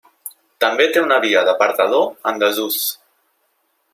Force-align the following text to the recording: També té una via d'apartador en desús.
També 0.63 0.87
té 0.95 1.03
una 1.07 1.19
via 1.25 1.43
d'apartador 1.49 2.09
en 2.31 2.43
desús. 2.45 2.83